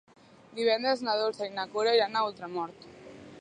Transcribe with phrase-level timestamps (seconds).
[0.59, 2.89] Divendres na Dolça i na Cora iran a Ultramort.